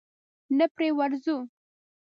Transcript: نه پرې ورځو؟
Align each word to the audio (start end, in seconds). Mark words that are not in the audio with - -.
نه 0.57 0.65
پرې 0.75 0.87
ورځو؟ 0.97 1.37